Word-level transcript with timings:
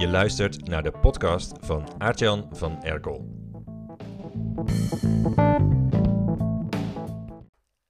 Je 0.00 0.08
luistert 0.08 0.68
naar 0.68 0.82
de 0.82 0.90
podcast 0.90 1.52
van 1.60 2.00
Aartjan 2.00 2.56
van 2.56 2.82
Erkel. 2.82 3.28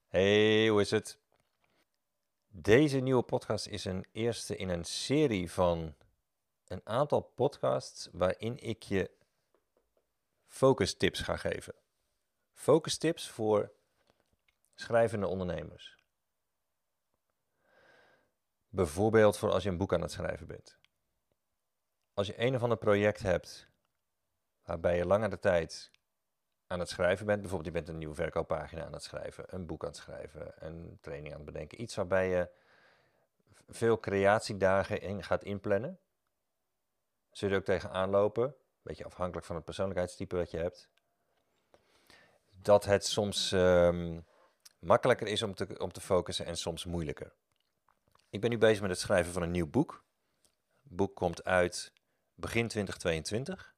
Hey, 0.08 0.68
hoe 0.68 0.80
is 0.80 0.90
het? 0.90 1.18
Deze 2.48 2.98
nieuwe 2.98 3.22
podcast 3.22 3.66
is 3.66 3.84
een 3.84 4.06
eerste 4.12 4.56
in 4.56 4.68
een 4.68 4.84
serie 4.84 5.50
van 5.50 5.94
een 6.66 6.80
aantal 6.84 7.20
podcasts 7.20 8.08
waarin 8.12 8.58
ik 8.58 8.82
je 8.82 9.10
focus 10.46 10.96
tips 10.96 11.20
ga 11.20 11.36
geven. 11.36 11.74
Focus 12.52 12.98
tips 12.98 13.28
voor 13.28 13.72
schrijvende 14.74 15.26
ondernemers. 15.26 15.98
Bijvoorbeeld 18.68 19.38
voor 19.38 19.50
als 19.50 19.62
je 19.62 19.68
een 19.68 19.78
boek 19.78 19.92
aan 19.92 20.02
het 20.02 20.12
schrijven 20.12 20.46
bent. 20.46 20.79
Als 22.14 22.26
je 22.26 22.40
een 22.40 22.54
of 22.54 22.62
ander 22.62 22.78
project 22.78 23.22
hebt 23.22 23.68
waarbij 24.64 24.96
je 24.96 25.06
langer 25.06 25.30
de 25.30 25.38
tijd 25.38 25.90
aan 26.66 26.78
het 26.78 26.88
schrijven 26.88 27.26
bent, 27.26 27.40
bijvoorbeeld 27.40 27.74
je 27.74 27.80
bent 27.80 27.88
een 27.88 27.98
nieuwe 27.98 28.14
verkooppagina 28.14 28.84
aan 28.84 28.92
het 28.92 29.02
schrijven, 29.02 29.44
een 29.46 29.66
boek 29.66 29.82
aan 29.82 29.88
het 29.88 29.98
schrijven, 29.98 30.52
een 30.66 30.98
training 31.00 31.32
aan 31.32 31.40
het 31.40 31.52
bedenken, 31.52 31.80
iets 31.80 31.94
waarbij 31.94 32.28
je 32.28 32.50
veel 33.68 34.00
creatiedagen 34.00 35.00
in 35.00 35.22
gaat 35.22 35.44
inplannen, 35.44 35.98
zul 37.30 37.48
je 37.48 37.54
er 37.54 37.60
ook 37.60 37.66
tegenaan 37.66 38.10
lopen, 38.10 38.44
een 38.44 38.54
beetje 38.82 39.04
afhankelijk 39.04 39.46
van 39.46 39.56
het 39.56 39.64
persoonlijkheidstype 39.64 40.36
wat 40.36 40.50
je 40.50 40.58
hebt, 40.58 40.88
dat 42.50 42.84
het 42.84 43.06
soms 43.06 43.52
um, 43.52 44.24
makkelijker 44.78 45.26
is 45.26 45.42
om 45.42 45.54
te, 45.54 45.78
om 45.78 45.92
te 45.92 46.00
focussen 46.00 46.46
en 46.46 46.56
soms 46.56 46.84
moeilijker. 46.84 47.32
Ik 48.30 48.40
ben 48.40 48.50
nu 48.50 48.58
bezig 48.58 48.80
met 48.80 48.90
het 48.90 49.00
schrijven 49.00 49.32
van 49.32 49.42
een 49.42 49.50
nieuw 49.50 49.70
boek. 49.70 50.04
Het 50.82 50.96
boek 50.96 51.16
komt 51.16 51.44
uit 51.44 51.92
begin 52.40 52.68
2022. 52.68 53.74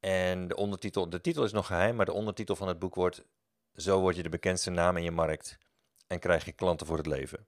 En 0.00 0.48
de 0.48 0.56
ondertitel, 0.56 1.10
de 1.10 1.20
titel 1.20 1.44
is 1.44 1.52
nog 1.52 1.66
geheim, 1.66 1.96
maar 1.96 2.06
de 2.06 2.12
ondertitel 2.12 2.56
van 2.56 2.68
het 2.68 2.78
boek 2.78 2.94
wordt 2.94 3.24
Zo 3.74 4.00
word 4.00 4.16
je 4.16 4.22
de 4.22 4.28
bekendste 4.28 4.70
naam 4.70 4.96
in 4.96 5.02
je 5.02 5.10
markt 5.10 5.58
en 6.06 6.18
krijg 6.18 6.44
je 6.44 6.52
klanten 6.52 6.86
voor 6.86 6.96
het 6.96 7.06
leven. 7.06 7.46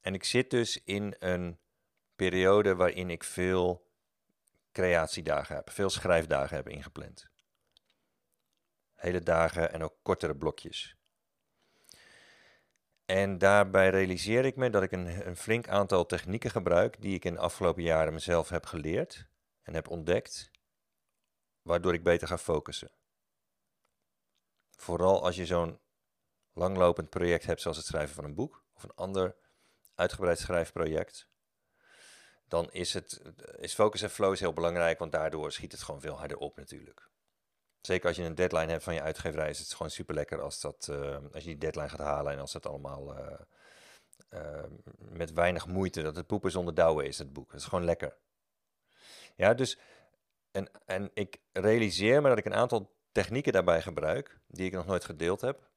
En 0.00 0.14
ik 0.14 0.24
zit 0.24 0.50
dus 0.50 0.82
in 0.84 1.14
een 1.18 1.58
periode 2.16 2.74
waarin 2.74 3.10
ik 3.10 3.24
veel 3.24 3.90
creatiedagen 4.72 5.54
heb, 5.54 5.70
veel 5.70 5.90
schrijfdagen 5.90 6.56
heb 6.56 6.68
ingepland. 6.68 7.30
Hele 8.94 9.20
dagen 9.20 9.72
en 9.72 9.82
ook 9.82 9.94
kortere 10.02 10.36
blokjes. 10.36 10.96
En 13.12 13.38
daarbij 13.38 13.90
realiseer 13.90 14.44
ik 14.44 14.56
me 14.56 14.70
dat 14.70 14.82
ik 14.82 14.92
een, 14.92 15.26
een, 15.26 15.36
flink 15.36 15.68
aantal 15.68 16.06
technieken 16.06 16.50
gebruik 16.50 17.00
die 17.00 17.14
ik 17.14 17.24
in 17.24 17.34
de 17.34 17.40
afgelopen 17.40 17.82
jaren 17.82 18.12
mezelf 18.12 18.48
heb 18.48 18.66
geleerd 18.66 19.26
en 19.62 19.74
heb 19.74 19.88
ontdekt, 19.88 20.50
waardoor 21.62 21.94
ik 21.94 22.02
beter 22.02 22.28
ga 22.28 22.38
focussen. 22.38 22.90
Vooral 24.76 25.24
als 25.24 25.36
je 25.36 25.46
zo'n 25.46 25.78
langlopend 26.52 27.10
project 27.10 27.46
hebt 27.46 27.60
zoals 27.60 27.76
het 27.76 27.86
schrijven 27.86 28.14
van 28.14 28.24
een 28.24 28.34
boek 28.34 28.64
of 28.74 28.82
een 28.82 28.94
ander 28.94 29.36
uitgebreid 29.94 30.38
schrijfproject, 30.38 31.28
dan 32.48 32.70
is, 32.70 32.94
het, 32.94 33.22
is 33.56 33.74
focus 33.74 34.02
en 34.02 34.10
flow 34.10 34.32
is 34.32 34.40
heel 34.40 34.52
belangrijk, 34.52 34.98
want 34.98 35.12
daardoor 35.12 35.52
schiet 35.52 35.72
het 35.72 35.82
gewoon 35.82 36.00
veel 36.00 36.18
harder 36.18 36.38
op 36.38 36.56
natuurlijk. 36.56 37.11
Zeker 37.82 38.08
als 38.08 38.16
je 38.16 38.22
een 38.22 38.34
deadline 38.34 38.70
hebt 38.70 38.84
van 38.84 38.94
je 38.94 39.02
uitgeverij, 39.02 39.50
is 39.50 39.58
het 39.58 39.74
gewoon 39.74 39.90
super 39.90 40.14
lekker 40.14 40.40
als, 40.40 40.60
dat, 40.60 40.88
uh, 40.90 41.16
als 41.32 41.42
je 41.42 41.48
die 41.48 41.58
deadline 41.58 41.88
gaat 41.88 41.98
halen 41.98 42.32
en 42.32 42.38
als 42.38 42.52
het 42.52 42.66
allemaal 42.66 43.18
uh, 43.18 43.40
uh, 44.30 44.64
met 44.98 45.32
weinig 45.32 45.66
moeite, 45.66 46.02
dat 46.02 46.16
het 46.16 46.26
poepen 46.26 46.50
zonder 46.50 46.74
douwen 46.74 47.06
is, 47.06 47.18
het 47.18 47.32
boek. 47.32 47.50
Dat 47.50 47.60
is 47.60 47.66
gewoon 47.66 47.84
lekker. 47.84 48.16
Ja, 49.36 49.54
dus, 49.54 49.78
en, 50.50 50.70
en 50.84 51.10
ik 51.14 51.38
realiseer 51.52 52.22
me 52.22 52.28
dat 52.28 52.38
ik 52.38 52.44
een 52.44 52.54
aantal 52.54 52.96
technieken 53.12 53.52
daarbij 53.52 53.82
gebruik, 53.82 54.38
die 54.46 54.66
ik 54.66 54.72
nog 54.72 54.86
nooit 54.86 55.04
gedeeld 55.04 55.40
heb, 55.40 55.70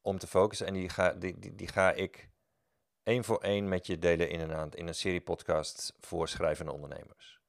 om 0.00 0.18
te 0.18 0.26
focussen. 0.26 0.66
En 0.66 0.74
die 0.74 0.88
ga, 0.88 1.12
die, 1.12 1.38
die, 1.38 1.54
die 1.54 1.68
ga 1.68 1.92
ik 1.92 2.28
één 3.02 3.24
voor 3.24 3.40
één 3.40 3.68
met 3.68 3.86
je 3.86 3.98
delen 3.98 4.28
in 4.28 4.40
een, 4.40 4.70
in 4.70 4.86
een 4.86 4.94
serie 4.94 5.20
podcast 5.20 5.94
voor 6.00 6.28
schrijvende 6.28 6.72
ondernemers. 6.72 7.40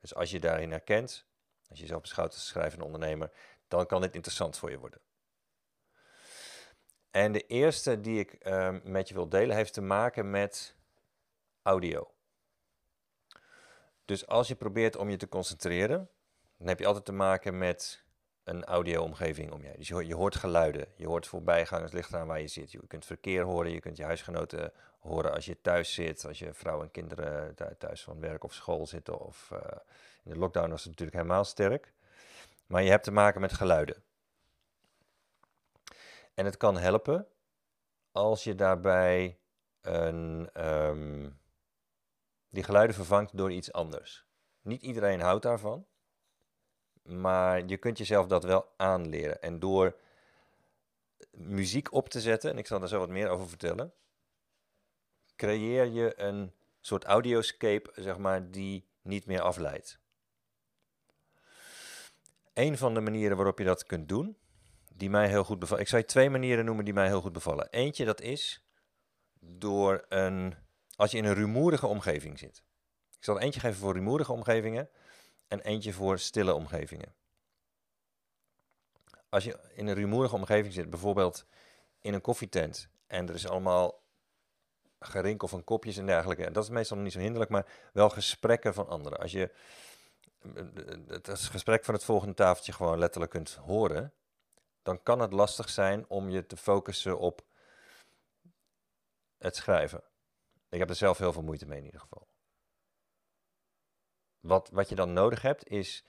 Dus 0.00 0.14
als 0.14 0.30
je 0.30 0.40
daarin 0.40 0.70
herkent, 0.70 1.26
als 1.68 1.78
je 1.78 1.84
jezelf 1.84 2.00
beschouwt 2.00 2.32
als 2.32 2.46
schrijvende 2.46 2.84
ondernemer, 2.84 3.30
dan 3.68 3.86
kan 3.86 4.00
dit 4.00 4.14
interessant 4.14 4.58
voor 4.58 4.70
je 4.70 4.78
worden. 4.78 5.00
En 7.10 7.32
de 7.32 7.46
eerste 7.46 8.00
die 8.00 8.18
ik 8.18 8.46
uh, 8.46 8.76
met 8.82 9.08
je 9.08 9.14
wil 9.14 9.28
delen 9.28 9.56
heeft 9.56 9.72
te 9.72 9.80
maken 9.80 10.30
met 10.30 10.76
audio. 11.62 12.10
Dus 14.04 14.26
als 14.26 14.48
je 14.48 14.54
probeert 14.54 14.96
om 14.96 15.10
je 15.10 15.16
te 15.16 15.28
concentreren, 15.28 16.10
dan 16.58 16.68
heb 16.68 16.78
je 16.78 16.86
altijd 16.86 17.04
te 17.04 17.12
maken 17.12 17.58
met 17.58 18.05
een 18.46 18.64
audio-omgeving 18.64 19.52
om 19.52 19.62
je 19.62 19.72
Dus 19.76 19.88
je, 19.88 20.06
je, 20.06 20.14
hoort 20.14 20.36
geluiden, 20.36 20.86
je 20.96 21.06
hoort 21.06 21.26
voorbijgangers, 21.26 21.92
ligt 21.92 22.12
eraan 22.12 22.26
waar 22.26 22.40
je 22.40 22.48
zit. 22.48 22.72
Je 22.72 22.86
kunt 22.86 23.04
verkeer 23.04 23.42
horen, 23.42 23.70
je 23.70 23.80
kunt 23.80 23.96
je 23.96 24.04
huisgenoten 24.04 24.72
horen 24.98 25.32
als 25.32 25.44
je 25.44 25.60
thuis 25.60 25.94
zit, 25.94 26.24
als 26.26 26.38
je 26.38 26.54
vrouw 26.54 26.82
en 26.82 26.90
kinderen 26.90 27.54
thuis 27.78 28.02
van 28.02 28.20
werk 28.20 28.44
of 28.44 28.52
school 28.54 28.86
zitten 28.86 29.18
of 29.18 29.50
uh, 29.52 29.58
in 30.24 30.32
de 30.32 30.38
lockdown 30.38 30.70
was 30.70 30.80
het 30.80 30.88
natuurlijk 30.88 31.16
helemaal 31.16 31.44
sterk. 31.44 31.92
Maar 32.66 32.82
je 32.82 32.90
hebt 32.90 33.04
te 33.04 33.10
maken 33.10 33.40
met 33.40 33.52
geluiden. 33.52 34.02
En 36.34 36.44
het 36.44 36.56
kan 36.56 36.76
helpen 36.76 37.26
als 38.12 38.44
je 38.44 38.54
daarbij 38.54 39.38
een, 39.80 40.50
um, 40.66 41.40
die 42.48 42.62
geluiden 42.62 42.96
vervangt 42.96 43.36
door 43.36 43.52
iets 43.52 43.72
anders. 43.72 44.26
Niet 44.62 44.82
iedereen 44.82 45.20
houdt 45.20 45.42
daarvan, 45.42 45.86
maar 47.06 47.64
je 47.66 47.76
kunt 47.76 47.98
jezelf 47.98 48.26
dat 48.26 48.44
wel 48.44 48.72
aanleren. 48.76 49.42
En 49.42 49.58
door 49.58 49.96
muziek 51.30 51.92
op 51.92 52.08
te 52.08 52.20
zetten, 52.20 52.50
en 52.50 52.58
ik 52.58 52.66
zal 52.66 52.78
daar 52.78 52.88
zo 52.88 52.98
wat 52.98 53.08
meer 53.08 53.28
over 53.28 53.48
vertellen, 53.48 53.92
creëer 55.36 55.84
je 55.84 56.20
een 56.20 56.52
soort 56.80 57.04
audioscape, 57.04 57.92
zeg 57.94 58.18
maar, 58.18 58.50
die 58.50 58.88
niet 59.02 59.26
meer 59.26 59.40
afleidt. 59.40 59.98
Een 62.52 62.78
van 62.78 62.94
de 62.94 63.00
manieren 63.00 63.36
waarop 63.36 63.58
je 63.58 63.64
dat 63.64 63.86
kunt 63.86 64.08
doen, 64.08 64.36
die 64.94 65.10
mij 65.10 65.28
heel 65.28 65.44
goed 65.44 65.58
bevallen. 65.58 65.82
Ik 65.82 65.88
zou 65.88 66.02
je 66.02 66.08
twee 66.08 66.30
manieren 66.30 66.64
noemen 66.64 66.84
die 66.84 66.94
mij 66.94 67.06
heel 67.06 67.20
goed 67.20 67.32
bevallen. 67.32 67.68
Eentje 67.70 68.04
dat 68.04 68.20
is 68.20 68.66
door 69.40 70.04
een, 70.08 70.54
als 70.96 71.10
je 71.10 71.16
in 71.18 71.24
een 71.24 71.34
rumoerige 71.34 71.86
omgeving 71.86 72.38
zit. 72.38 72.62
Ik 73.18 73.24
zal 73.24 73.40
eentje 73.40 73.60
geven 73.60 73.78
voor 73.78 73.94
rumoerige 73.94 74.32
omgevingen 74.32 74.88
en 75.48 75.60
eentje 75.60 75.92
voor 75.92 76.18
stille 76.18 76.54
omgevingen. 76.54 77.14
Als 79.28 79.44
je 79.44 79.58
in 79.74 79.86
een 79.86 79.94
rumoerige 79.94 80.34
omgeving 80.34 80.74
zit, 80.74 80.90
bijvoorbeeld 80.90 81.46
in 82.00 82.14
een 82.14 82.20
koffietent 82.20 82.88
en 83.06 83.28
er 83.28 83.34
is 83.34 83.48
allemaal 83.48 84.04
gerinkel 84.98 85.48
van 85.48 85.64
kopjes 85.64 85.96
en 85.96 86.06
dergelijke, 86.06 86.44
en 86.44 86.52
dat 86.52 86.64
is 86.64 86.70
meestal 86.70 86.96
niet 86.96 87.12
zo 87.12 87.18
hinderlijk, 87.18 87.50
maar 87.50 87.90
wel 87.92 88.08
gesprekken 88.10 88.74
van 88.74 88.88
anderen. 88.88 89.18
Als 89.18 89.32
je 89.32 89.54
het 91.06 91.28
gesprek 91.30 91.84
van 91.84 91.94
het 91.94 92.04
volgende 92.04 92.34
tafeltje 92.34 92.72
gewoon 92.72 92.98
letterlijk 92.98 93.32
kunt 93.32 93.54
horen, 93.54 94.12
dan 94.82 95.02
kan 95.02 95.20
het 95.20 95.32
lastig 95.32 95.68
zijn 95.68 96.08
om 96.08 96.30
je 96.30 96.46
te 96.46 96.56
focussen 96.56 97.18
op 97.18 97.44
het 99.38 99.56
schrijven. 99.56 100.02
Ik 100.68 100.78
heb 100.78 100.88
er 100.88 100.96
zelf 100.96 101.18
heel 101.18 101.32
veel 101.32 101.42
moeite 101.42 101.66
mee 101.66 101.78
in 101.78 101.84
ieder 101.84 102.00
geval. 102.00 102.26
Wat, 104.46 104.70
wat 104.72 104.88
je 104.88 104.94
dan 104.94 105.12
nodig 105.12 105.42
hebt 105.42 105.68
is 105.68 106.04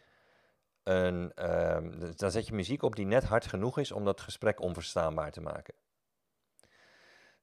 een, 0.83 1.31
um, 1.75 2.15
dan 2.15 2.31
zet 2.31 2.47
je 2.47 2.53
muziek 2.53 2.81
op 2.83 2.95
die 2.95 3.05
net 3.05 3.23
hard 3.23 3.45
genoeg 3.45 3.77
is 3.77 3.91
om 3.91 4.05
dat 4.05 4.21
gesprek 4.21 4.61
onverstaanbaar 4.61 5.31
te 5.31 5.41
maken. 5.41 5.73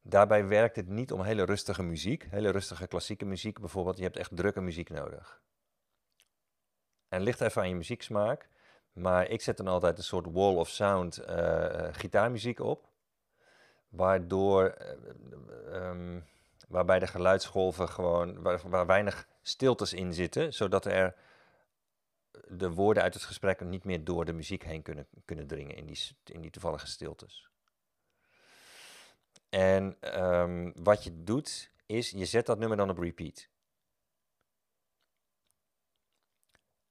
Daarbij 0.03 0.47
werkt 0.47 0.77
het 0.77 0.89
niet 0.89 1.13
om 1.13 1.23
hele 1.23 1.45
rustige 1.45 1.83
muziek, 1.83 2.27
hele 2.31 2.51
rustige 2.51 2.87
klassieke 2.87 3.25
muziek 3.25 3.61
bijvoorbeeld. 3.61 3.97
Je 3.97 4.03
hebt 4.03 4.17
echt 4.17 4.37
drukke 4.37 4.61
muziek 4.61 4.91
nodig. 4.91 5.43
En 7.09 7.21
ligt 7.23 7.41
even 7.41 7.63
aan 7.63 7.69
je 7.69 7.75
muzieksmaak. 7.75 8.49
Maar 8.93 9.29
ik 9.29 9.41
zet 9.41 9.57
dan 9.57 9.69
altijd 9.69 9.99
een 9.99 10.05
soort 10.05 10.27
wall 10.33 10.55
of 10.55 10.69
sound 10.69 11.29
uh, 11.29 11.89
gitaarmuziek 11.93 12.61
op. 12.61 12.89
Waardoor, 13.89 14.75
uh, 15.73 15.89
um, 15.89 16.25
waarbij 16.69 16.99
de 16.99 17.07
geluidsgolven 17.07 17.89
gewoon, 17.89 18.43
waar, 18.43 18.69
waar, 18.69 18.87
weinig 18.87 19.29
stiltes 19.43 19.93
in 19.93 20.15
zitten. 20.15 20.55
Zodat 20.55 20.85
er 20.85 21.15
de 22.49 22.71
woorden 22.71 23.03
uit 23.03 23.15
het 23.15 23.23
gesprek 23.23 23.61
niet 23.61 23.85
meer 23.85 24.05
door 24.05 24.25
de 24.25 24.33
muziek 24.33 24.65
heen 24.65 24.83
kunnen, 24.83 25.07
kunnen 25.25 25.47
dringen 25.47 25.77
in 25.77 25.87
die, 25.87 25.99
in 26.25 26.41
die 26.41 26.51
toevallige 26.51 26.87
stiltes. 26.87 27.49
En 29.49 29.97
um, 30.21 30.73
wat 30.83 31.05
je 31.05 31.23
doet, 31.23 31.71
is 31.87 32.11
je 32.11 32.25
zet 32.25 32.47
dat 32.47 32.59
nummer 32.59 32.77
dan 32.77 32.91
op 32.91 32.99
repeat. 32.99 33.49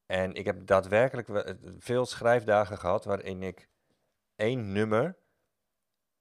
En 0.05 0.33
ik 0.33 0.45
heb 0.45 0.67
daadwerkelijk 0.67 1.55
veel 1.77 2.05
schrijfdagen 2.05 2.77
gehad 2.77 3.05
waarin 3.05 3.43
ik 3.43 3.69
één 4.35 4.71
nummer, 4.71 5.17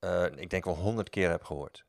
uh, 0.00 0.24
ik 0.24 0.50
denk 0.50 0.64
wel 0.64 0.76
honderd 0.76 1.08
keer 1.08 1.30
heb 1.30 1.44
gehoord. 1.44 1.84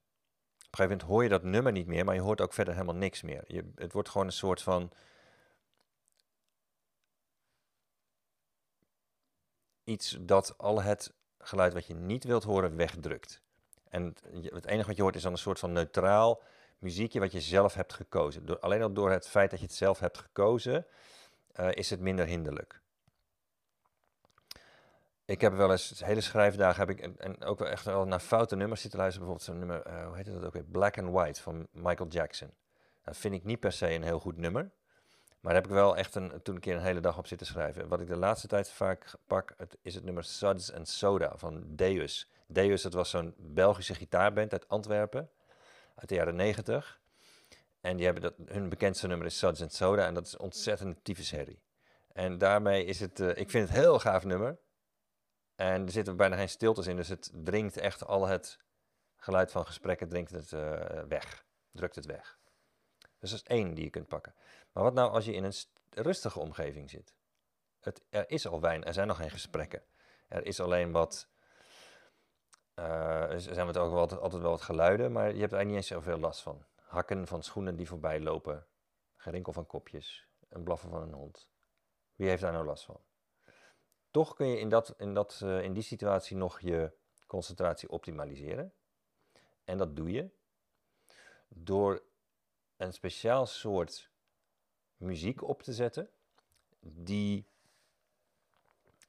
Een 0.74 0.80
gegeven 0.80 0.98
moment 0.98 1.08
hoor 1.08 1.24
je 1.24 1.30
dat 1.30 1.44
nummer 1.44 1.72
niet 1.72 1.88
meer, 1.88 2.06
maar 2.06 2.16
je 2.16 2.22
hoort 2.22 2.42
ook 2.42 2.54
verder 2.54 2.74
helemaal 2.74 2.96
niks 2.96 3.22
meer. 3.22 3.44
Je, 3.48 3.72
het 3.76 3.94
wordt 3.94 4.10
gewoon 4.10 4.28
een 4.28 4.34
soort 4.34 4.62
van 4.62 4.92
iets 9.84 10.18
dat 10.22 10.58
al 10.58 10.82
het 10.82 11.14
geluid 11.38 11.74
wat 11.74 11.86
je 11.86 11.96
niet 11.96 12.24
wilt 12.24 12.44
horen 12.44 12.76
wegdrukt. 12.76 13.42
En 13.90 14.16
het, 14.32 14.66
enige 14.66 14.88
wat 14.88 14.96
je 14.96 15.02
hoort 15.02 15.16
is 15.16 15.22
dan 15.22 15.32
een 15.32 15.38
soort 15.38 15.60
van 15.60 15.72
neutraal 15.72 16.42
muziekje 16.78 17.20
wat 17.20 17.32
je 17.32 17.42
zelf 17.42 17.74
hebt 17.74 17.94
gekozen. 17.94 18.62
Alleen 18.62 18.82
al 18.82 18.94
door 18.94 19.12
het 19.12 19.28
feit 19.28 19.50
dat 19.50 19.60
je 19.60 19.66
het 19.66 19.76
zelf 19.76 20.00
hebt 20.00 20.18
gekozen, 20.18 20.86
uh, 21.60 21.72
is 21.72 21.90
het 21.90 22.00
minder 22.00 22.26
hinderlijk. 22.26 22.82
Ik 25.26 25.42
heb 25.42 25.54
wel 25.54 25.72
eens, 25.72 26.02
hele 26.06 26.22
schrijfdagen 26.22 26.88
heb 26.88 26.90
ik, 26.90 27.18
en, 27.18 27.44
ook 27.44 27.60
wel 27.60 27.68
echt 27.68 27.86
wel 27.86 28.06
naar 28.06 28.20
foute 28.20 28.56
nummers 28.56 28.82
zitten 28.82 29.00
luisteren. 29.00 29.28
Bijvoorbeeld 29.28 29.60
zo'n 29.60 29.68
nummer, 29.68 30.02
uh, 30.02 30.08
hoe 30.08 30.16
heet 30.16 30.26
dat 30.26 30.46
ook 30.46 30.54
weer? 30.54 30.64
Black 30.64 30.98
and 30.98 31.10
White 31.12 31.42
van 31.42 31.68
Michael 31.72 32.10
Jackson. 32.10 32.54
Dat 33.04 33.18
vind 33.18 33.34
ik 33.34 33.44
niet 33.44 33.60
per 33.60 33.72
se 33.72 33.94
een 33.94 34.04
heel 34.04 34.20
goed 34.20 34.38
nummer. 34.38 34.72
Maar 35.44 35.54
daar 35.54 35.62
heb 35.62 35.72
ik 35.72 35.78
wel 35.78 35.98
echt 35.98 36.16
een, 36.16 36.42
toen 36.42 36.56
een 36.56 36.62
keer 36.62 36.76
een 36.76 36.82
hele 36.82 37.00
dag 37.00 37.18
op 37.18 37.28
zitten 37.28 37.48
schrijven. 37.48 37.88
Wat 37.88 38.00
ik 38.00 38.08
de 38.08 38.16
laatste 38.16 38.48
tijd 38.48 38.72
vaak 38.72 39.14
pak, 39.28 39.54
het, 39.58 39.78
is 39.82 39.96
het 39.96 40.04
nummer 40.04 40.24
Suds 40.24 40.74
and 40.74 40.88
Soda 40.88 41.34
van 41.36 41.64
Deus. 41.66 42.30
Deus, 42.48 42.82
dat 42.82 42.94
was 42.94 43.10
zo'n 43.10 43.34
Belgische 43.38 43.96
gitaarband 43.96 44.52
uit 44.52 44.68
Antwerpen, 44.68 45.30
uit 45.96 46.10
de 46.10 46.16
jaren 46.16 46.36
negentig. 46.36 47.02
En 47.82 47.96
die 47.96 48.06
hebben 48.06 48.24
dat, 48.24 48.34
hun 48.46 48.70
bekendste 48.70 49.08
nummer 49.08 49.28
is 49.28 49.38
Suds 49.38 49.62
and 49.62 49.74
Soda 49.74 50.06
en 50.06 50.14
dat 50.14 50.26
is 50.26 50.38
ontzettend 50.38 51.04
tyfusherrie. 51.04 51.62
En 52.14 52.38
daarmee 52.38 52.86
is 52.86 53.00
het, 53.00 53.20
uh, 53.20 53.30
ik 53.30 53.50
vind 53.50 53.68
het 53.68 53.78
een 53.78 53.84
heel 53.84 54.00
gaaf 54.00 54.24
nummer. 54.24 54.58
En 55.56 55.86
er 55.86 55.92
zitten 55.92 56.18
bijna 56.18 56.36
geen 56.36 56.50
stiltes 56.50 56.88
in, 56.88 56.96
dus 56.96 57.08
het 57.08 57.32
dringt 57.34 57.78
echt 57.78 58.06
al 58.06 58.28
het 58.28 58.60
geluid 59.16 59.52
van 59.52 59.66
gesprekken 59.66 60.10
dringt 60.10 60.32
het 60.32 60.52
uh, 60.52 61.02
weg, 61.08 61.46
drukt 61.72 61.96
het 61.96 62.06
weg. 62.06 62.40
Dus 63.20 63.30
dat 63.32 63.40
is 63.40 63.44
één 63.44 63.74
die 63.74 63.84
je 63.84 63.90
kunt 63.90 64.08
pakken. 64.08 64.36
Maar 64.72 64.84
wat 64.84 64.94
nou 64.94 65.12
als 65.12 65.26
je 65.26 65.34
in 65.34 65.44
een 65.44 65.54
rustige 65.90 66.40
omgeving 66.40 66.90
zit? 66.90 67.16
Het, 67.80 68.04
er 68.10 68.30
is 68.30 68.48
al 68.48 68.62
wijn, 68.62 68.84
er 68.84 68.94
zijn 68.94 69.08
nog 69.08 69.18
geen 69.18 69.30
gesprekken. 69.30 69.84
Er 70.28 70.46
is 70.46 70.60
alleen 70.60 70.92
wat. 70.92 71.28
Uh, 72.76 73.32
er 73.32 73.42
zijn 73.42 73.68
ook 73.68 73.74
wel, 73.74 74.00
altijd 74.00 74.42
wel 74.42 74.52
wat 74.52 74.62
geluiden, 74.62 75.12
maar 75.12 75.34
je 75.34 75.40
hebt 75.40 75.52
er 75.52 75.58
eigenlijk 75.58 75.68
niet 75.68 75.76
eens 75.76 75.88
zoveel 75.88 76.18
last 76.18 76.42
van. 76.42 76.66
Hakken 76.76 77.28
van 77.28 77.44
schoenen 77.44 77.76
die 77.76 77.88
voorbij 77.88 78.20
lopen, 78.20 78.68
gerinkel 79.16 79.54
van 79.54 79.66
kopjes, 79.66 80.28
een 80.50 80.64
blaffen 80.64 80.90
van 80.90 81.02
een 81.02 81.14
hond. 81.14 81.48
Wie 82.16 82.30
heeft 82.30 82.42
daar 82.42 82.52
nou 82.52 82.66
last 82.66 82.86
van? 82.86 83.00
Toch 84.14 84.36
kun 84.36 84.48
je 84.48 84.60
in, 84.60 84.70
dat, 84.70 84.94
in, 84.98 85.14
dat, 85.14 85.42
uh, 85.44 85.64
in 85.64 85.74
die 85.74 85.84
situatie 85.84 86.38
nog 86.38 86.60
je 86.60 86.92
concentratie 87.28 87.90
optimaliseren. 87.90 88.74
En 89.64 89.78
dat 89.78 89.96
doe 89.96 90.12
je 90.12 90.30
door 91.48 92.04
een 92.78 92.94
speciaal 92.94 93.46
soort 93.46 94.10
muziek 94.98 95.42
op 95.42 95.64
te 95.64 95.74
zetten 95.74 96.10
die 96.80 97.48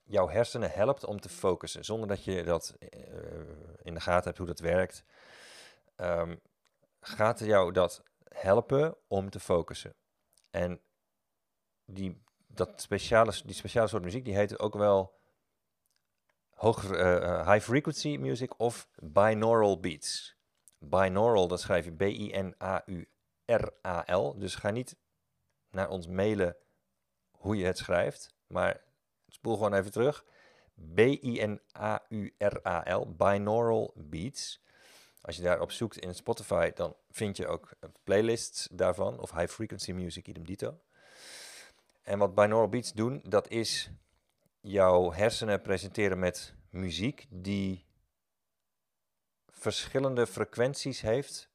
jouw 0.05 0.29
hersenen 0.29 0.71
helpt 0.71 1.05
om 1.05 1.21
te 1.21 1.29
focussen, 1.29 1.85
zonder 1.85 2.09
dat 2.09 2.25
je 2.25 2.43
dat 2.43 2.77
uh, 2.79 2.89
in 3.83 3.95
de 3.95 4.01
gaten 4.01 4.25
hebt 4.25 4.39
hoe 4.39 4.47
dat 4.47 4.59
werkt. 4.59 5.05
Um, 5.97 6.41
gaat 7.01 7.39
jou 7.39 7.73
dat 7.73 8.03
helpen 8.29 8.97
om 9.07 9.31
te 9.31 9.41
focussen? 9.41 9.95
En 10.51 10.81
die, 11.85 12.23
dat 12.57 12.81
speciale, 12.81 13.33
die 13.45 13.55
speciale 13.55 13.89
soort 13.89 14.03
muziek, 14.03 14.25
die 14.25 14.37
heet 14.37 14.59
ook 14.59 14.75
wel 14.75 15.15
hoog, 16.55 16.91
uh, 16.91 17.51
high 17.51 17.65
frequency 17.65 18.17
music 18.17 18.59
of 18.59 18.89
binaural 18.97 19.81
beats. 19.81 20.37
Binaural, 20.79 21.49
dat 21.49 21.61
schrijf 21.61 21.85
je 21.85 21.93
B-I-N-A-U-R-A-L. 21.93 22.39
Dus 24.39 24.55
ga 24.55 24.71
niet 24.71 24.97
naar 25.71 25.89
ons 25.89 26.07
mailen 26.07 26.57
hoe 27.31 27.57
je 27.57 27.65
het 27.65 27.79
schrijft. 27.79 28.35
Maar 28.47 28.81
spoel 29.29 29.55
gewoon 29.55 29.75
even 29.75 29.93
terug. 29.93 30.25
B-I-N-A-U-R-A-L, 30.95 31.55
binaural 33.17 33.93
beats. 33.97 34.63
Als 35.21 35.37
je 35.37 35.43
daarop 35.43 35.71
zoekt 35.71 35.99
in 35.99 36.15
Spotify, 36.15 36.71
dan 36.75 36.97
vind 37.11 37.37
je 37.37 37.47
ook 37.47 37.75
playlists 38.05 38.69
daarvan. 38.73 39.19
Of 39.19 39.31
high 39.31 39.53
frequency 39.53 39.93
music, 39.93 40.29
idem 40.29 40.47
dito. 40.47 40.81
En 42.05 42.19
wat 42.19 42.35
binaural 42.35 42.69
beats 42.69 42.93
doen, 42.93 43.21
dat 43.29 43.49
is 43.49 43.91
jouw 44.61 45.13
hersenen 45.13 45.63
presenteren 45.63 46.19
met 46.19 46.55
muziek 46.71 47.27
die 47.29 47.87
verschillende 49.49 50.27
frequenties 50.27 51.01
heeft 51.01 51.51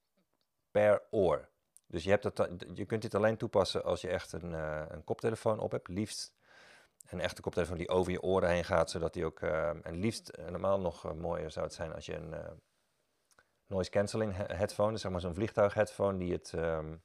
per 0.72 1.02
oor. 1.10 1.50
Dus 1.88 2.04
je, 2.04 2.10
hebt 2.10 2.24
dat, 2.24 2.50
je 2.74 2.86
kunt 2.86 3.02
dit 3.02 3.16
alleen 3.16 3.38
toepassen 3.38 3.84
als 3.84 4.02
je 4.02 4.08
echt 4.08 4.32
een, 4.32 4.52
uh, 4.52 4.84
een 4.88 5.04
koptelefoon 5.04 5.60
op 5.60 5.72
hebt. 5.72 5.88
Liefst 5.88 6.34
een 7.10 7.22
echte 7.22 7.42
koptelefoon 7.42 7.78
die 7.78 7.90
over 7.90 8.12
je 8.12 8.22
oren 8.22 8.50
heen 8.50 8.66
gaat, 8.66 8.90
zodat 8.90 9.14
die 9.14 9.26
ook... 9.26 9.42
Uh, 9.42 9.70
en 9.86 9.96
liefst, 9.96 10.38
normaal 10.50 10.80
nog 10.80 11.16
mooier 11.16 11.52
zou 11.52 11.66
het 11.66 11.76
zijn 11.76 11.94
als 11.94 12.06
je 12.06 12.16
een 12.16 12.36
noise 13.68 13.90
cancelling 13.90 14.36
headphone, 14.36 14.92
dus 14.92 15.02
zeg 15.02 15.12
maar 15.12 15.22
zo'n 15.22 15.34
vliegtuig 15.34 15.74
headphone 15.74 16.18
die 16.18 16.32
het... 16.32 16.52
Um, 16.52 17.02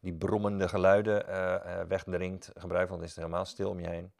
die 0.00 0.14
brommende 0.14 0.68
geluiden 0.68 1.26
wegdringt, 1.88 2.50
gebruikt, 2.54 2.88
want 2.88 3.00
dan 3.00 3.08
is 3.08 3.14
het 3.14 3.24
helemaal 3.24 3.44
stil 3.44 3.70
om 3.70 3.80
je 3.80 3.88
heen. 3.88 4.12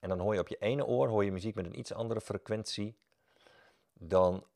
En 0.00 0.08
dan 0.08 0.20
hoor 0.20 0.34
je 0.34 0.40
op 0.40 0.48
je 0.48 0.56
ene 0.56 0.86
oor 0.86 1.08
hoor 1.08 1.24
je 1.24 1.32
muziek 1.32 1.54
met 1.54 1.66
een 1.66 1.78
iets 1.78 1.92
andere 1.92 2.20
frequentie 2.20 2.98
dan 3.92 4.46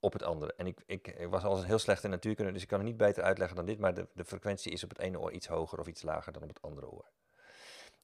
op 0.00 0.12
het 0.12 0.22
andere. 0.22 0.54
En 0.56 0.66
ik, 0.66 0.82
ik, 0.86 1.08
ik 1.08 1.28
was 1.28 1.44
altijd 1.44 1.66
heel 1.66 1.78
slecht 1.78 2.04
in 2.04 2.10
natuurkunde, 2.10 2.52
dus 2.52 2.62
ik 2.62 2.68
kan 2.68 2.78
het 2.78 2.88
niet 2.88 2.96
beter 2.96 3.22
uitleggen 3.22 3.56
dan 3.56 3.66
dit, 3.66 3.78
maar 3.78 3.94
de, 3.94 4.08
de 4.12 4.24
frequentie 4.24 4.72
is 4.72 4.84
op 4.84 4.88
het 4.88 4.98
ene 4.98 5.20
oor 5.20 5.32
iets 5.32 5.46
hoger 5.46 5.78
of 5.78 5.86
iets 5.86 6.02
lager 6.02 6.32
dan 6.32 6.42
op 6.42 6.48
het 6.48 6.62
andere 6.62 6.90
oor. 6.90 7.10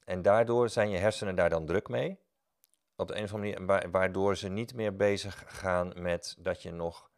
En 0.03 0.21
daardoor 0.21 0.69
zijn 0.69 0.89
je 0.89 0.97
hersenen 0.97 1.35
daar 1.35 1.49
dan 1.49 1.65
druk 1.65 1.87
mee, 1.87 2.19
op 2.95 3.07
de 3.07 3.15
een 3.15 3.23
of 3.23 3.33
andere 3.33 3.59
manier, 3.59 3.91
waardoor 3.91 4.37
ze 4.37 4.47
niet 4.47 4.73
meer 4.73 4.95
bezig 4.95 5.43
gaan 5.47 5.93
met 5.95 6.35
dat 6.39 6.61
je 6.61 6.71
nog 6.71 7.09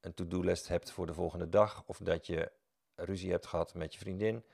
een 0.00 0.14
to-do-list 0.14 0.68
hebt 0.68 0.90
voor 0.90 1.06
de 1.06 1.14
volgende 1.14 1.48
dag, 1.48 1.82
of 1.86 1.98
dat 1.98 2.26
je 2.26 2.52
ruzie 2.98 3.30
hebt 3.30 3.46
gehad 3.46 3.74
met 3.74 3.92
je 3.92 3.98
vriendin, 3.98 4.44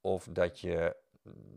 of 0.00 0.28
dat 0.30 0.60
je 0.60 0.96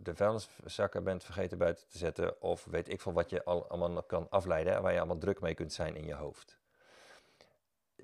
de 0.01 0.15
vuilniszakken 0.15 1.03
bent 1.03 1.23
vergeten 1.23 1.57
buiten 1.57 1.87
te 1.87 1.97
zetten, 1.97 2.41
of 2.41 2.65
weet 2.65 2.89
ik 2.89 3.01
veel 3.01 3.13
wat 3.13 3.29
je 3.29 3.43
allemaal 3.43 4.03
kan 4.03 4.29
afleiden, 4.29 4.81
waar 4.81 4.91
je 4.91 4.97
allemaal 4.97 5.17
druk 5.17 5.41
mee 5.41 5.53
kunt 5.53 5.73
zijn 5.73 5.95
in 5.95 6.05
je 6.05 6.15
hoofd 6.15 6.57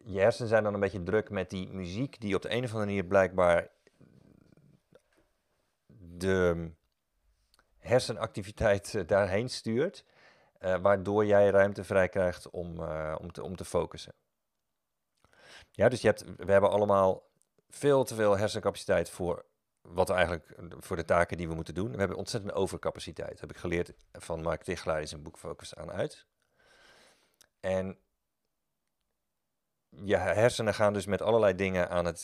je 0.03 0.19
hersenen 0.19 0.49
zijn 0.49 0.63
dan 0.63 0.73
een 0.73 0.80
beetje 0.80 1.04
druk 1.04 1.30
met 1.30 1.49
die 1.49 1.68
muziek 1.68 2.21
die 2.21 2.35
op 2.35 2.42
de 2.42 2.51
een 2.51 2.63
of 2.63 2.69
andere 2.69 2.85
manier 2.85 3.04
blijkbaar 3.04 3.69
de 5.97 6.71
hersenactiviteit 7.78 8.95
eh, 8.95 9.07
daarheen 9.07 9.49
stuurt, 9.49 10.06
uh, 10.59 10.75
waardoor 10.75 11.25
jij 11.25 11.49
ruimte 11.49 11.83
vrij 11.83 12.09
krijgt 12.09 12.49
om, 12.49 12.80
uh, 12.80 13.16
om, 13.19 13.31
te, 13.31 13.44
om 13.44 13.56
te 13.56 13.66
focussen. 13.66 14.13
Ja, 15.71 15.90
dus 15.90 16.01
je 16.01 16.07
hebt, 16.07 16.25
we 16.37 16.51
hebben 16.51 16.69
allemaal 16.69 17.30
veel 17.71 18.04
te 18.04 18.16
veel 18.16 18.37
hersencapaciteit 18.37 19.09
voor 19.09 19.45
wat 19.81 20.09
eigenlijk 20.09 20.56
voor 20.80 20.95
de 20.95 21.06
taken 21.06 21.37
die 21.37 21.47
we 21.47 21.56
moeten 21.56 21.73
doen. 21.73 21.92
We 21.92 21.97
hebben 21.97 22.18
ontzettend 22.18 22.54
overcapaciteit. 22.54 23.30
Dat 23.30 23.40
heb 23.40 23.51
ik 23.51 23.57
geleerd 23.57 23.94
van 24.11 24.42
Mark 24.42 24.63
Tichelaar 24.63 25.01
in 25.01 25.07
zijn 25.07 25.23
boek 25.23 25.37
Focus 25.37 25.75
aan 25.75 25.92
uit. 25.92 26.25
En 27.59 27.99
je 29.90 30.18
hersenen 30.18 30.73
gaan 30.73 30.94
dus 30.94 31.06
met 31.06 31.21
allerlei 31.21 31.56
dingen 31.56 31.90
aan 31.90 32.06
het 32.06 32.23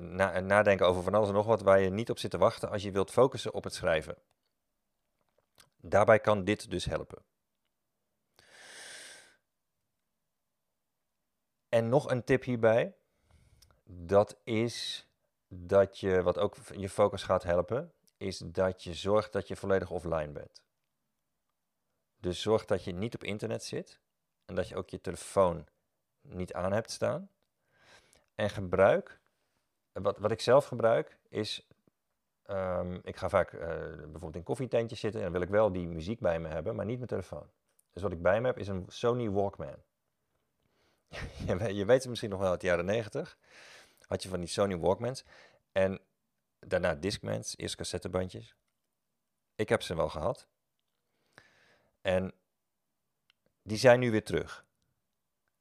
na 0.00 0.40
nadenken 0.40 0.86
over 0.86 1.02
van 1.02 1.14
alles 1.14 1.28
en 1.28 1.34
nog 1.34 1.46
wat 1.46 1.62
waar 1.62 1.80
je 1.80 1.90
niet 1.90 2.10
op 2.10 2.18
zit 2.18 2.30
te 2.30 2.38
wachten 2.38 2.70
als 2.70 2.82
je 2.82 2.90
wilt 2.90 3.10
focussen 3.10 3.54
op 3.54 3.64
het 3.64 3.74
schrijven. 3.74 4.16
Daarbij 5.76 6.18
kan 6.18 6.44
dit 6.44 6.70
dus 6.70 6.84
helpen. 6.84 7.24
En 11.68 11.88
nog 11.88 12.10
een 12.10 12.24
tip 12.24 12.42
hierbij. 12.42 12.94
Dat 13.84 14.36
is 14.44 15.06
dat 15.48 15.98
je, 15.98 16.22
wat 16.22 16.38
ook 16.38 16.56
je 16.76 16.88
focus 16.88 17.22
gaat 17.22 17.42
helpen, 17.42 17.92
is 18.16 18.38
dat 18.38 18.82
je 18.82 18.94
zorgt 18.94 19.32
dat 19.32 19.48
je 19.48 19.56
volledig 19.56 19.90
offline 19.90 20.32
bent. 20.32 20.62
Dus 22.16 22.42
zorg 22.42 22.64
dat 22.64 22.84
je 22.84 22.92
niet 22.92 23.14
op 23.14 23.24
internet 23.24 23.64
zit 23.64 24.00
en 24.44 24.54
dat 24.54 24.68
je 24.68 24.76
ook 24.76 24.90
je 24.90 25.00
telefoon 25.00 25.66
niet 26.20 26.52
aan 26.52 26.72
hebt 26.72 26.90
staan. 26.90 27.30
En 28.34 28.50
gebruik, 28.50 29.20
wat, 29.92 30.18
wat 30.18 30.30
ik 30.30 30.40
zelf 30.40 30.66
gebruik, 30.66 31.18
is. 31.28 31.68
Um, 32.50 33.00
ik 33.02 33.16
ga 33.16 33.28
vaak 33.28 33.52
uh, 33.52 33.60
bijvoorbeeld 33.96 34.36
in 34.36 34.42
koffietentjes 34.42 35.00
zitten 35.00 35.20
en 35.20 35.26
dan 35.26 35.34
wil 35.34 35.48
ik 35.48 35.54
wel 35.54 35.72
die 35.72 35.86
muziek 35.86 36.20
bij 36.20 36.40
me 36.40 36.48
hebben, 36.48 36.74
maar 36.74 36.84
niet 36.84 36.96
mijn 36.96 37.08
telefoon. 37.08 37.50
Dus 37.92 38.02
wat 38.02 38.12
ik 38.12 38.22
bij 38.22 38.40
me 38.40 38.46
heb 38.46 38.58
is 38.58 38.68
een 38.68 38.84
Sony 38.88 39.30
Walkman. 39.30 39.76
je 41.78 41.84
weet 41.84 42.00
het 42.00 42.08
misschien 42.08 42.30
nog 42.30 42.40
wel 42.40 42.50
uit 42.50 42.60
de 42.60 42.66
jaren 42.66 42.84
90. 42.84 43.38
Had 44.06 44.22
je 44.22 44.28
van 44.28 44.40
die 44.40 44.48
Sony 44.48 44.78
Walkmans. 44.78 45.24
En 45.72 46.00
daarna 46.58 46.94
Discmans, 46.94 47.56
eerst 47.56 47.76
cassettebandjes. 47.76 48.56
Ik 49.54 49.68
heb 49.68 49.82
ze 49.82 49.96
wel 49.96 50.08
gehad. 50.08 50.48
En 52.00 52.34
die 53.62 53.78
zijn 53.78 54.00
nu 54.00 54.10
weer 54.10 54.24
terug. 54.24 54.66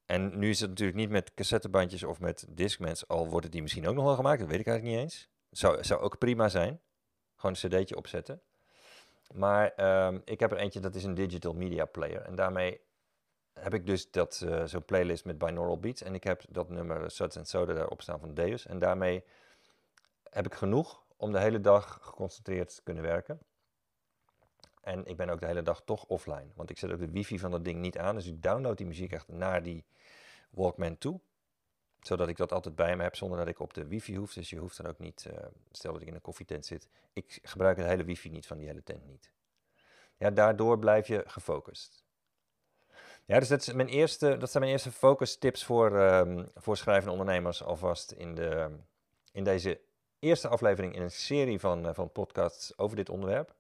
En 0.06 0.40
nu 0.40 0.50
is 0.50 0.60
het 0.60 0.70
natuurlijk 0.70 0.98
niet 0.98 1.10
met 1.10 1.34
cassettebandjes 1.34 2.04
of 2.04 2.20
met 2.20 2.46
Discmans, 2.50 3.08
al 3.08 3.28
worden 3.28 3.52
die 3.52 3.62
misschien 3.62 3.88
ook 3.88 3.96
nog 3.96 4.04
wel 4.04 4.16
gemaakt, 4.16 4.40
dat 4.40 4.48
weet 4.48 4.60
ik 4.60 4.68
eigenlijk 4.68 4.96
niet 4.96 5.06
eens. 5.06 5.30
Zou, 5.50 5.84
zou 5.84 6.02
ook 6.02 6.18
prima 6.18 6.50
zijn. 6.50 6.82
Gewoon 7.36 7.56
een 7.62 7.70
cd'tje 7.70 7.96
opzetten. 7.96 8.42
Maar 9.34 9.70
ehm, 9.70 10.20
ik 10.26 10.40
heb 10.40 10.52
er 10.52 10.58
eentje, 10.58 10.80
dat 10.80 10.96
is 10.96 11.04
een 11.04 11.14
digital 11.14 11.54
media 11.54 11.86
player. 11.86 12.22
En 12.22 12.36
daarmee 12.36 12.82
heb 13.54 13.74
ik 13.74 13.86
dus 13.86 14.12
dat, 14.12 14.42
uh, 14.46 14.66
zo'n 14.66 14.86
playlist 14.86 15.26
met 15.26 15.38
binaural 15.38 15.80
beats. 15.80 16.02
En 16.02 16.14
ik 16.14 16.24
heb 16.24 16.44
dat 16.50 16.70
nummer 16.70 17.12
Suds 17.12 17.38
and 17.38 17.48
Soda 17.48 17.74
daarop 17.74 18.02
staan 18.02 18.20
van 18.20 18.34
Deus. 18.34 18.66
En 18.66 18.80
daarmee 18.80 19.24
heb 20.30 20.46
ik 20.46 20.54
genoeg 20.54 21.04
om 21.18 21.32
de 21.32 21.40
hele 21.40 21.62
dag 21.62 22.00
geconcentreerd 22.02 22.76
te 22.76 22.84
kunnen 22.84 23.04
werken. 23.04 23.40
En 24.82 25.06
ik 25.06 25.18
ben 25.18 25.30
ook 25.30 25.40
de 25.40 25.46
hele 25.46 25.62
dag 25.62 25.82
toch 25.82 26.06
offline. 26.06 26.48
Want 26.56 26.70
ik 26.70 26.78
zet 26.78 26.92
ook 26.92 27.00
de 27.00 27.12
wifi 27.12 27.40
van 27.40 27.52
dat 27.52 27.66
ding 27.66 27.80
niet 27.80 27.98
aan. 27.98 28.16
Dus 28.16 28.28
ik 28.28 28.42
download 28.42 28.78
die 28.78 28.86
muziek 28.86 29.12
echt 29.12 29.28
naar 29.28 29.64
die 29.64 29.86
Walkman 30.50 30.98
toe. 30.98 31.20
Zodat 32.00 32.28
ik 32.28 32.38
dat 32.38 32.52
altijd 32.52 32.76
bij 32.76 32.96
me 32.96 33.04
heb 33.04 33.16
zonder 33.16 33.38
dat 33.38 33.48
ik 33.48 33.60
op 33.60 33.74
de 33.74 33.88
wifi 33.88 34.18
hoef. 34.18 34.34
Dus 34.34 34.50
je 34.50 34.58
hoeft 34.58 34.78
dan 34.78 34.86
ook 34.86 35.00
niet, 35.00 35.26
uh, 35.28 35.38
stel 35.72 35.94
dat 35.94 36.02
ik 36.02 36.08
in 36.08 36.14
een 36.14 36.22
koffietent 36.22 36.66
zit. 36.66 36.88
Ik 37.14 37.40
gebruik 37.42 37.78
het 37.78 37.86
hele 37.86 38.04
wifi 38.04 38.30
niet 38.30 38.48
van 38.48 38.58
die 38.58 38.68
hele 38.68 38.84
tent 38.84 39.06
niet. 39.06 39.32
Ja, 40.18 40.32
daardoor 40.32 40.80
blijf 40.80 41.08
je 41.08 41.24
gefocust. 41.26 42.03
Ja, 43.26 43.40
dus 43.40 43.48
dat, 43.48 43.74
mijn 43.74 43.88
eerste, 43.88 44.38
dat 44.38 44.52
zijn 44.52 44.64
mijn 44.64 44.76
eerste 44.76 44.92
focus 44.92 45.38
tips 45.38 45.64
voor, 45.64 45.92
um, 46.00 46.50
voor 46.56 46.78
schrijvende 46.78 47.12
ondernemers 47.12 47.64
alvast 47.64 48.12
in, 48.12 48.36
de, 48.36 48.70
in 49.32 49.44
deze 49.44 49.82
eerste 50.20 50.48
aflevering 50.48 50.96
in 50.96 51.02
een 51.02 51.12
serie 51.12 51.60
van, 51.60 51.88
uh, 51.88 51.94
van 51.94 52.12
podcasts 52.12 52.78
over 52.78 52.96
dit 52.96 53.10
onderwerp. 53.10 53.56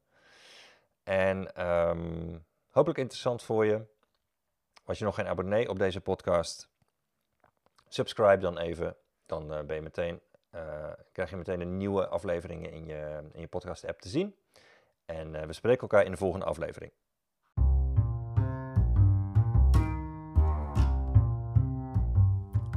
En 1.03 1.67
um, 1.67 2.45
hopelijk 2.69 2.99
interessant 2.99 3.43
voor 3.43 3.65
je. 3.65 3.85
Was 4.85 4.97
je 4.99 5.05
nog 5.05 5.15
geen 5.15 5.27
abonnee 5.27 5.69
op 5.69 5.77
deze 5.77 6.01
podcast, 6.01 6.69
subscribe 7.87 8.37
dan 8.37 8.57
even. 8.57 8.95
Dan 9.25 9.53
uh, 9.53 9.61
ben 9.61 9.75
je 9.75 9.81
meteen, 9.81 10.21
uh, 10.55 10.91
krijg 11.11 11.29
je 11.29 11.35
meteen 11.35 11.59
de 11.59 11.65
nieuwe 11.65 12.07
afleveringen 12.07 12.71
in 12.71 12.85
je, 12.85 13.29
in 13.31 13.41
je 13.41 13.47
podcast 13.47 13.85
app 13.85 14.01
te 14.01 14.09
zien. 14.09 14.35
En 15.05 15.47
we 15.47 15.53
spreken 15.53 15.81
elkaar 15.81 16.05
in 16.05 16.11
de 16.11 16.17
volgende 16.17 16.45
aflevering. 16.45 16.91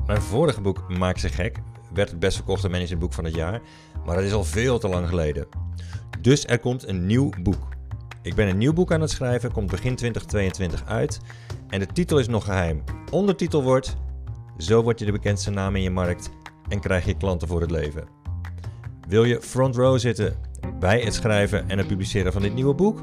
Mijn 0.06 0.22
vorige 0.22 0.60
boek 0.60 0.88
Maak 0.98 1.18
ze 1.18 1.28
gek 1.28 1.58
werd 1.92 2.10
het 2.10 2.18
best 2.18 2.36
verkochte 2.36 2.68
managementboek 2.68 3.12
van 3.12 3.24
het 3.24 3.34
jaar, 3.34 3.60
maar 4.04 4.16
dat 4.16 4.24
is 4.24 4.32
al 4.32 4.44
veel 4.44 4.78
te 4.78 4.88
lang 4.88 5.08
geleden. 5.08 5.46
Dus 6.20 6.46
er 6.46 6.58
komt 6.58 6.88
een 6.88 7.06
nieuw 7.06 7.30
boek. 7.42 7.68
Ik 8.22 8.34
ben 8.34 8.48
een 8.48 8.58
nieuw 8.58 8.72
boek 8.72 8.92
aan 8.92 9.00
het 9.00 9.10
schrijven, 9.10 9.52
komt 9.52 9.70
begin 9.70 9.96
2022 9.96 10.84
uit 10.86 11.20
en 11.68 11.80
de 11.80 11.86
titel 11.86 12.18
is 12.18 12.28
nog 12.28 12.44
geheim. 12.44 12.82
Ondertitel 13.10 13.62
wordt 13.62 13.96
Zo 14.58 14.82
word 14.82 14.98
je 14.98 15.04
de 15.04 15.12
bekendste 15.12 15.50
naam 15.50 15.76
in 15.76 15.82
je 15.82 15.90
markt 15.90 16.30
en 16.68 16.80
krijg 16.80 17.04
je 17.04 17.16
klanten 17.16 17.48
voor 17.48 17.60
het 17.60 17.70
leven. 17.70 18.04
Wil 19.08 19.24
je 19.24 19.42
front 19.42 19.76
row 19.76 19.98
zitten 19.98 20.36
bij 20.80 21.00
het 21.00 21.14
schrijven 21.14 21.68
en 21.68 21.78
het 21.78 21.86
publiceren 21.86 22.32
van 22.32 22.42
dit 22.42 22.54
nieuwe 22.54 22.74
boek? 22.74 23.02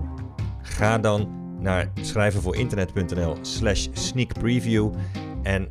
Ga 0.62 0.98
dan 0.98 1.42
naar 1.60 1.92
schrijvenvoorinternet.nl 2.02 3.38
slash 3.42 3.88
sneak 3.94 4.34
preview 4.34 4.94
en 5.44 5.70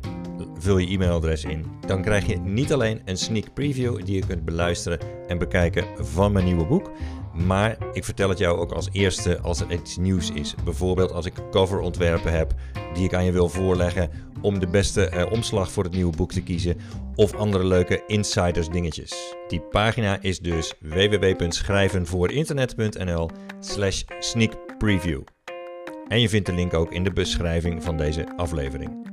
vul 0.63 0.77
je 0.77 0.87
e-mailadres 0.87 1.43
in. 1.43 1.65
Dan 1.87 2.01
krijg 2.01 2.25
je 2.25 2.39
niet 2.39 2.73
alleen 2.73 3.01
een 3.05 3.17
sneak 3.17 3.53
preview 3.53 4.05
die 4.05 4.15
je 4.15 4.25
kunt 4.25 4.45
beluisteren 4.45 4.99
en 5.27 5.37
bekijken 5.37 6.05
van 6.05 6.31
mijn 6.31 6.45
nieuwe 6.45 6.65
boek, 6.65 6.91
maar 7.33 7.77
ik 7.93 8.03
vertel 8.03 8.29
het 8.29 8.37
jou 8.37 8.57
ook 8.57 8.71
als 8.71 8.89
eerste 8.91 9.39
als 9.39 9.59
er 9.59 9.71
iets 9.71 9.97
nieuws 9.97 10.31
is. 10.31 10.55
Bijvoorbeeld 10.63 11.11
als 11.11 11.25
ik 11.25 11.33
coverontwerpen 11.51 12.31
heb 12.31 12.53
die 12.93 13.03
ik 13.03 13.13
aan 13.13 13.25
je 13.25 13.31
wil 13.31 13.49
voorleggen 13.49 14.09
om 14.41 14.59
de 14.59 14.67
beste 14.67 15.05
eh, 15.05 15.31
omslag 15.31 15.71
voor 15.71 15.83
het 15.83 15.93
nieuwe 15.93 16.15
boek 16.15 16.31
te 16.31 16.41
kiezen 16.41 16.77
of 17.15 17.33
andere 17.33 17.65
leuke 17.65 18.03
insiders 18.07 18.69
dingetjes. 18.69 19.35
Die 19.47 19.61
pagina 19.61 20.21
is 20.21 20.39
dus 20.39 20.73
www.schrijvenvoorinternet.nl 20.79 23.29
slash 23.59 24.03
sneak 24.19 24.77
preview. 24.77 25.21
En 26.07 26.21
je 26.21 26.29
vindt 26.29 26.45
de 26.45 26.53
link 26.53 26.73
ook 26.73 26.91
in 26.91 27.03
de 27.03 27.13
beschrijving 27.13 27.83
van 27.83 27.97
deze 27.97 28.37
aflevering. 28.37 29.12